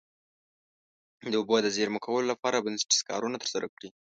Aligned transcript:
د 1.31 1.33
اوبو 1.39 1.55
د 1.61 1.67
زیرمه 1.75 1.99
کولو 2.05 2.27
لپاره 2.33 2.63
بنسټیز 2.65 3.01
کارونه 3.09 3.35
ترسره 3.43 3.67
کړي. 3.75 3.89